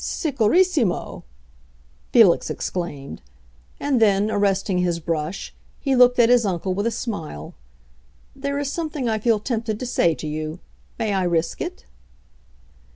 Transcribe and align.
"Sicurissimo!" 0.03 1.21
Felix 2.11 2.49
exclaimed; 2.49 3.21
and 3.79 4.01
then, 4.01 4.31
arresting 4.31 4.79
his 4.79 4.99
brush, 4.99 5.53
he 5.79 5.95
looked 5.95 6.17
at 6.17 6.27
his 6.27 6.43
uncle 6.43 6.73
with 6.73 6.87
a 6.87 6.89
smile. 6.89 7.53
"There 8.35 8.57
is 8.57 8.71
something 8.71 9.07
I 9.07 9.19
feel 9.19 9.37
tempted 9.37 9.79
to 9.79 9.85
say 9.85 10.15
to 10.15 10.25
you. 10.27 10.59
May 10.97 11.13
I 11.13 11.21
risk 11.21 11.61
it?" 11.61 11.85